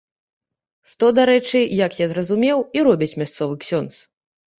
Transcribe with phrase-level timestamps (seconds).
[0.93, 4.01] Што, дарэчы, як я зразумеў, і робіць мясцовы ксёндз.